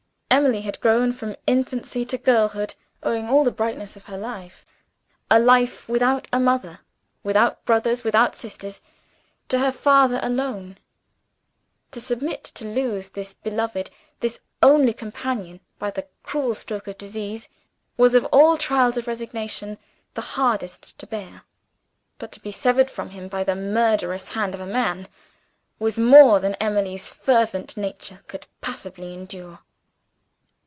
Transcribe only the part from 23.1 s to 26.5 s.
by the murderous hand of a man, was more